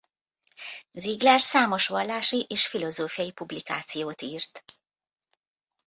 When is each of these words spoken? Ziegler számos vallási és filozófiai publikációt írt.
Ziegler 0.93 1.39
számos 1.39 1.87
vallási 1.87 2.45
és 2.49 2.67
filozófiai 2.67 3.31
publikációt 3.31 4.21
írt. 4.21 4.63